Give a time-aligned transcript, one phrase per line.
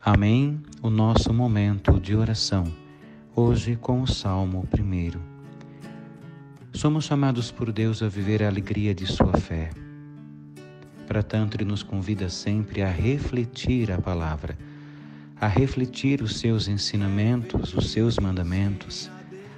[0.00, 0.60] Amém.
[0.80, 2.62] O nosso momento de oração,
[3.34, 5.18] hoje com o Salmo 1.
[6.72, 9.70] Somos chamados por Deus a viver a alegria de Sua fé.
[11.04, 14.56] Para tanto, Ele nos convida sempre a refletir a palavra,
[15.40, 19.10] a refletir os seus ensinamentos, os seus mandamentos,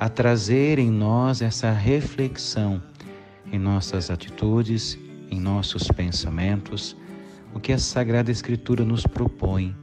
[0.00, 2.82] a trazer em nós essa reflexão
[3.52, 4.98] em nossas atitudes,
[5.30, 6.96] em nossos pensamentos,
[7.54, 9.76] o que a Sagrada Escritura nos propõe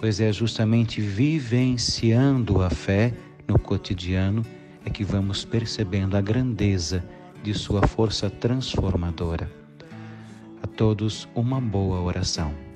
[0.00, 3.12] pois é justamente vivenciando a fé
[3.46, 4.42] no cotidiano
[4.82, 7.04] é que vamos percebendo a grandeza
[7.42, 9.52] de sua força transformadora.
[10.62, 12.69] A todos uma boa oração.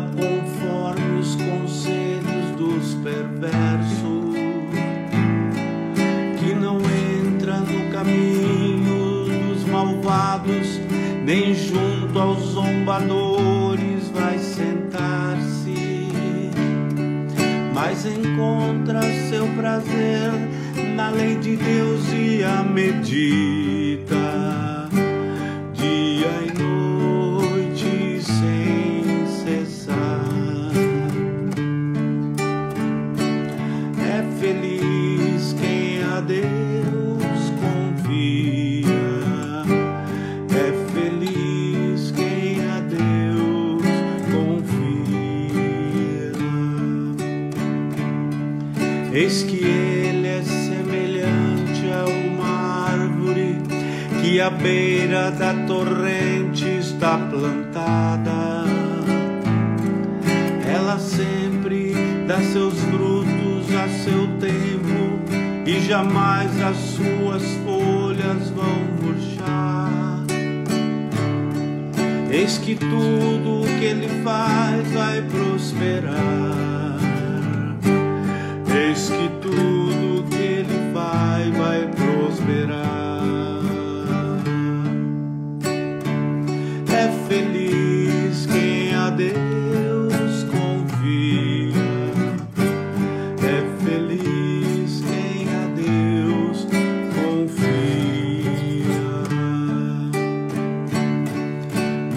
[0.00, 4.34] Conforme os conselhos dos perversos,
[6.38, 10.80] que não entra no caminho dos malvados,
[11.24, 16.08] nem junto aos zombadores vai sentar-se,
[17.74, 20.30] mas encontra seu prazer
[20.96, 24.21] na lei de Deus e a medita
[49.14, 53.58] Eis que ele é semelhante a uma árvore
[54.22, 58.64] que à beira da torrente está plantada.
[60.66, 61.94] Ela sempre
[62.26, 62.74] dá seus
[65.64, 70.24] e jamais as suas folhas vão murchar.
[72.30, 76.16] Eis que tudo o que ele faz vai prosperar.
[78.74, 79.81] Eis que tudo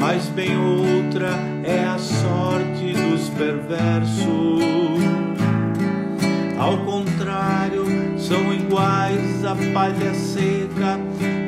[0.08, 1.32] Mas bem outra
[1.64, 4.64] é a sorte dos perversos
[6.60, 7.86] ao contrário,
[8.20, 11.00] são iguais à palha seca,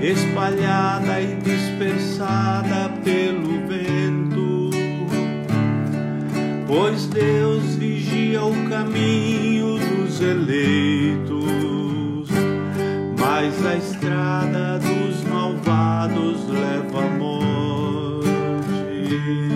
[0.01, 4.71] espalhada e dispersada pelo vento.
[6.65, 11.37] Pois Deus vigia o caminho dos eleitos,
[13.19, 17.46] mas a estrada dos malvados leva a morte.
[19.09, 19.46] Amen.